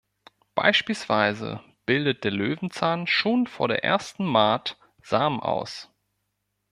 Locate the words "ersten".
3.83-4.25